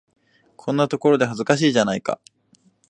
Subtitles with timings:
[0.55, 2.19] こんなところで、恥ずかしいじゃないか。